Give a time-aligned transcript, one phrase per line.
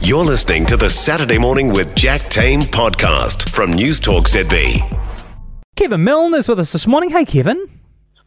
[0.00, 4.82] You're listening to the Saturday Morning with Jack Tame podcast from News Talk ZB.
[5.74, 7.10] Kevin Milne is with us this morning.
[7.10, 7.66] Hey, Kevin.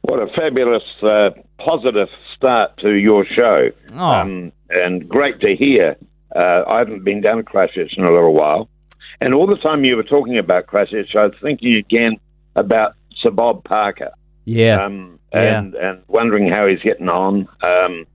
[0.00, 3.68] What a fabulous, uh, positive start to your show.
[3.92, 3.98] Oh.
[3.98, 5.96] Um, and great to hear.
[6.34, 8.68] Uh, I haven't been down to Christchurch in a little while.
[9.20, 12.16] And all the time you were talking about Christchurch, I was thinking again
[12.56, 14.10] about Sir Bob Parker.
[14.46, 14.84] Yeah.
[14.84, 17.46] Um, and, and wondering how he's getting on.
[17.62, 18.06] Um,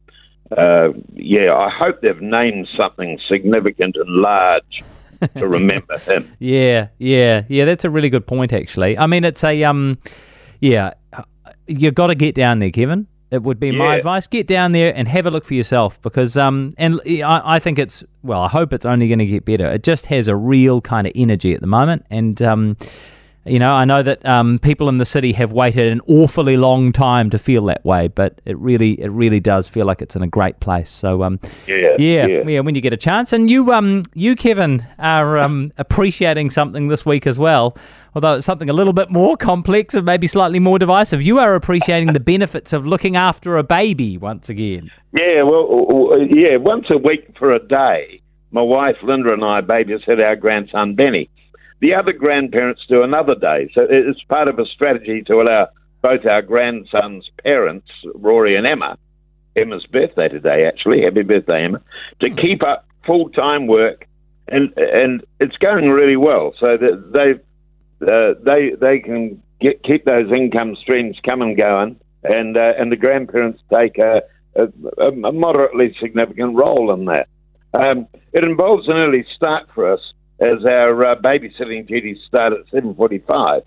[0.52, 4.84] uh, yeah, I hope they've named something significant and large
[5.36, 6.32] to remember him.
[6.40, 7.66] yeah, yeah, yeah.
[7.66, 8.98] That's a really good point, actually.
[8.98, 9.98] I mean, it's a um,
[10.60, 10.94] yeah.
[11.68, 13.08] You've got to get down there, Kevin.
[13.32, 14.28] It would be my advice.
[14.28, 17.80] Get down there and have a look for yourself because um, and I, I think
[17.80, 18.44] it's well.
[18.44, 19.66] I hope it's only going to get better.
[19.72, 22.78] It just has a real kind of energy at the moment, and um,
[23.46, 26.94] you know, I know that um, people in the city have waited an awfully long
[26.94, 30.22] time to feel that way, but it really, it really does feel like it's in
[30.22, 30.90] a great place.
[30.90, 32.44] So, um, Yeah, yeah, yeah.
[32.48, 36.88] yeah, when you get a chance, and you, um, you, Kevin, are um, appreciating something
[36.88, 37.78] this week as well.
[38.16, 41.56] Although it's something a little bit more complex and maybe slightly more divisive, you are
[41.56, 44.92] appreciating the benefits of looking after a baby once again.
[45.20, 50.22] Yeah, well, yeah, once a week for a day, my wife Linda and I babysit
[50.24, 51.30] our grandson Benny.
[51.84, 55.68] The other grandparents do another day, so it's part of a strategy to allow
[56.02, 58.98] both our grandsons' parents, Rory and Emma,
[59.58, 61.82] Emma's birthday today, actually, happy birthday, Emma,
[62.22, 64.08] to keep up full time work,
[64.48, 66.54] and and it's going really well.
[66.58, 72.56] So that they uh, they they can get keep those income streams coming going, and
[72.56, 74.22] uh, and the grandparents take a,
[74.56, 74.70] a,
[75.06, 77.28] a moderately significant role in that.
[77.74, 82.60] Um, it involves an early start for us, as our uh, babysitting duties start at
[82.72, 83.64] seven forty-five,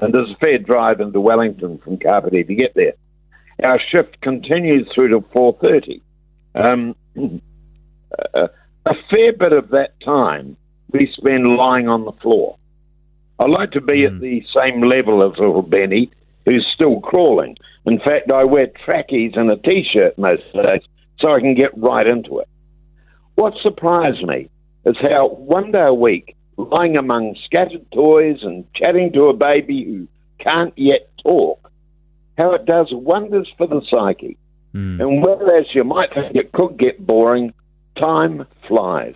[0.00, 2.94] and there's a fair drive into Wellington from Kapiti to get there.
[3.64, 6.02] Our shift continues through to four thirty.
[6.54, 6.94] Um,
[8.34, 8.50] a,
[8.86, 10.56] a fair bit of that time
[10.92, 12.56] we spend lying on the floor.
[13.38, 16.10] I like to be at the same level as little Benny,
[16.44, 17.56] who's still crawling.
[17.86, 20.82] In fact, I wear trackies and a t-shirt most days
[21.18, 22.48] so I can get right into it.
[23.34, 24.48] What surprised me
[24.84, 29.84] is how one day a week, lying among scattered toys and chatting to a baby
[29.84, 30.08] who
[30.44, 31.70] can't yet talk,
[32.38, 34.36] how it does wonders for the psyche.
[34.72, 35.00] Hmm.
[35.00, 37.52] And whereas you might think it could get boring,
[37.98, 39.14] time flies.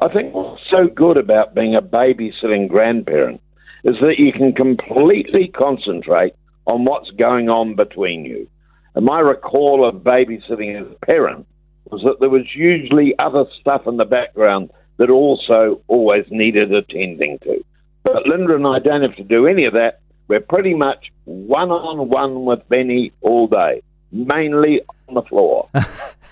[0.00, 3.40] I think what's so good about being a babysitting grandparent
[3.84, 6.34] is that you can completely concentrate
[6.66, 8.48] on what's going on between you.
[8.94, 11.46] And my recall of babysitting as a parent
[11.90, 17.38] was that there was usually other stuff in the background that also always needed attending
[17.40, 17.64] to.
[18.04, 20.00] But Linda and I don't have to do any of that.
[20.28, 23.82] We're pretty much one on one with Benny all day,
[24.12, 25.68] mainly on the floor.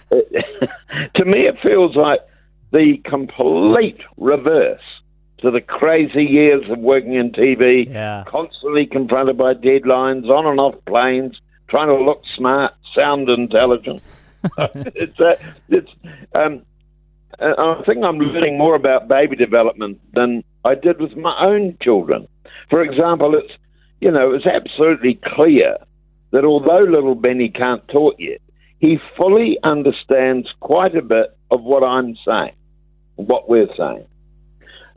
[0.11, 2.21] to me, it feels like
[2.73, 4.81] the complete reverse
[5.39, 8.25] to the crazy years of working in TV, Yeah.
[8.27, 11.39] constantly confronted by deadlines, on and off planes,
[11.69, 14.03] trying to look smart, sound intelligent.
[14.59, 15.37] it's uh,
[15.69, 15.91] it's
[16.35, 16.63] um,
[17.39, 21.77] Uh, I think I'm learning more about baby development than I did with my own
[21.83, 22.29] children.
[22.71, 23.53] For example, it's
[24.01, 25.77] you know it's absolutely clear
[26.33, 28.41] that although little Benny can't talk yet,
[28.79, 32.55] he fully understands quite a bit of what I'm saying,
[33.17, 34.07] what we're saying.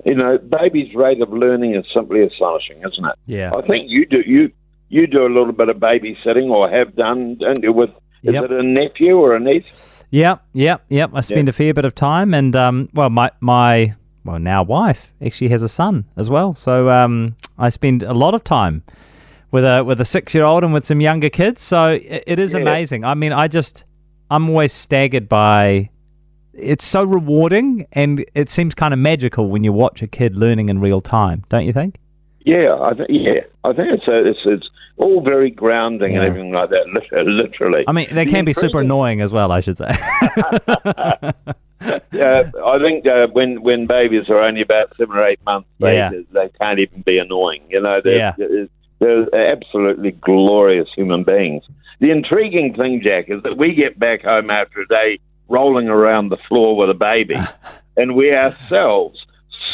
[0.05, 3.15] You know, baby's rate of learning is simply astonishing, isn't it?
[3.25, 3.51] Yeah.
[3.55, 4.51] I think you do you
[4.87, 7.73] you do a little bit of babysitting or have done, don't you?
[7.73, 7.91] With
[8.23, 9.98] is it a nephew or a niece?
[10.11, 11.11] Yep, yep, yep.
[11.13, 13.93] I spend a fair bit of time, and um, well, my my
[14.23, 18.33] well now wife actually has a son as well, so um, I spend a lot
[18.33, 18.83] of time
[19.51, 21.61] with a with a six year old and with some younger kids.
[21.61, 22.61] So it, it is Yeah.
[22.61, 23.03] amazing.
[23.05, 23.85] I mean, I just
[24.31, 25.89] I'm always staggered by.
[26.53, 30.67] It's so rewarding, and it seems kind of magical when you watch a kid learning
[30.69, 31.97] in real time, don't you think?
[32.45, 34.69] Yeah, I th- yeah, I think it's a, it's it's
[34.99, 36.19] all very grounding Yeah.
[36.19, 36.85] and everything like that.
[37.25, 39.51] Literally, I mean, they can be super annoying as well.
[39.51, 39.89] I should say.
[41.81, 45.95] Uh, I think uh, when when babies are only about seven or eight months, they
[45.95, 46.11] Yeah.
[46.31, 47.61] they can't even be annoying.
[47.69, 48.33] You know, they're, Yeah.
[48.99, 51.63] they're, they're absolutely glorious human beings.
[52.01, 56.29] The intriguing thing, Jack, is that we get back home after a day rolling around
[56.29, 57.37] the floor with a baby,
[57.97, 59.25] and we ourselves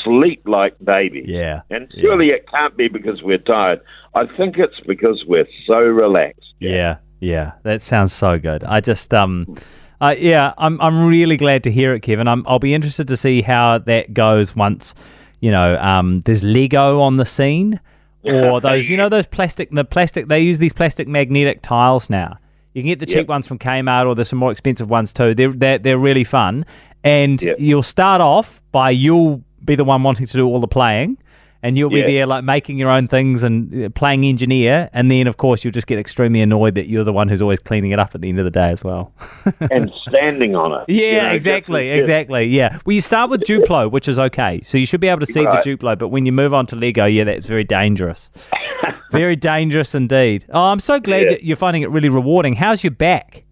[0.06, 1.26] sleep like babies.
[1.28, 1.62] yeah.
[1.70, 3.82] And surely it can't be because we're tired.
[4.14, 6.54] I think it's because we're so relaxed.
[6.60, 8.64] Yeah, yeah, that sounds so good.
[8.64, 9.56] I just, um,
[10.00, 12.28] uh, yeah, I'm, I'm really glad to hear it, Kevin.
[12.28, 14.96] I'm, I'll be interested to see how that goes once,
[15.42, 17.82] you know, um, there's Lego on the scene,
[18.24, 20.28] or those, you know, those plastic, the plastic.
[20.30, 22.38] They use these plastic magnetic tiles now.
[22.74, 23.28] You can get the cheap Yep.
[23.30, 25.34] ones from Kmart, or there's some more expensive ones too.
[25.36, 26.66] They're they're, they're really fun,
[27.04, 27.56] and Yep.
[27.60, 31.18] you'll start off by you'll be the one wanting to do all the playing.
[31.64, 32.06] And you'll be Yeah.
[32.06, 35.72] there like making your own things and uh, playing engineer, and then of course you'll
[35.72, 38.30] just get extremely annoyed that you're the one who's always cleaning it up at the
[38.30, 39.14] end of the day as well.
[39.72, 40.86] and standing on it.
[40.94, 42.46] Yeah, you know, exactly, just- exactly.
[42.46, 42.78] Yeah.
[42.86, 45.44] Well, you start with Duplo, which is okay, so you should be able to see
[45.44, 45.64] Right.
[45.64, 45.98] the Duplo.
[45.98, 48.30] But when you move on to Lego, yeah, that's very dangerous.
[49.12, 50.46] very dangerous indeed.
[50.50, 51.38] Oh, I'm so glad Yeah.
[51.42, 52.54] you're finding it really rewarding.
[52.56, 53.44] How's your back?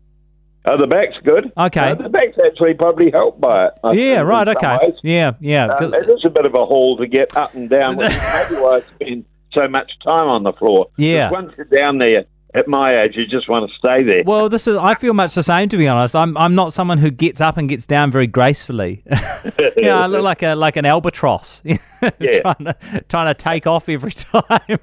[0.65, 1.51] Oh, the back's good.
[1.57, 1.91] Okay.
[1.91, 3.73] Uh, the back's actually probably helped by it.
[3.83, 4.47] I yeah, right.
[4.47, 4.77] Okay.
[4.81, 4.93] ways.
[5.03, 5.65] Yeah, yeah.
[5.65, 8.49] Um, it is a bit of a haul to get up and down, which is
[8.49, 10.89] maybe why I spend so much time on the floor.
[10.97, 11.29] Yeah.
[11.29, 12.25] Once you're down there,
[12.55, 14.21] at my age, you just want to stay there.
[14.25, 14.77] well, this is.
[14.77, 16.15] I feel much the same, to be honest.
[16.15, 16.37] I'm.
[16.37, 19.03] I'm not someone who gets up and gets down very gracefully.
[19.77, 21.63] yeah, I look like a like an albatross.
[22.19, 22.41] Yeah.
[22.41, 22.75] trying to
[23.07, 24.77] trying to take off every time.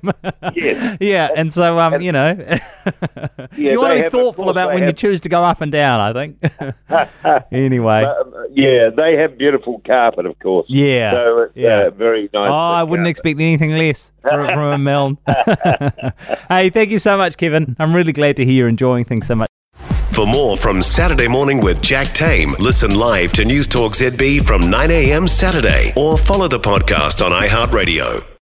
[0.54, 0.96] Yes.
[1.02, 2.28] yeah, and so um, you know,
[3.56, 5.70] you want to be have- thoughtful course about when you choose to go up and
[5.70, 6.00] down.
[6.00, 6.38] I think.
[7.52, 10.64] anyway, Um, yeah, they have beautiful carpet, of course.
[10.70, 11.80] Yeah, So it's yeah.
[11.88, 12.50] uh, very nice.
[12.50, 13.10] oh, I wouldn't carpet.
[13.10, 15.18] expect anything less from, from a Milne.
[16.48, 17.59] hey, thank you so much, Kevin.
[17.78, 19.48] I'm really glad to hear you're enjoying things so much.
[20.12, 24.68] For more from Saturday Morning with Jack Tame, listen live to News Talk ZB from
[24.68, 25.26] 9 a.m.
[25.28, 28.29] Saturday or follow the podcast on iHeartRadio.